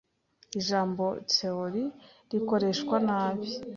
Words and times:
Ijambo 0.59 1.03
"théorie" 1.33 1.93
rikoreshwa 2.31 2.95
nabi 3.07 3.49